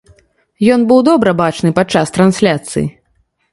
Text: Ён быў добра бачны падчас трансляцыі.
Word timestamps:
Ён 0.75 0.85
быў 0.91 1.03
добра 1.09 1.35
бачны 1.43 1.69
падчас 1.81 2.17
трансляцыі. 2.19 2.85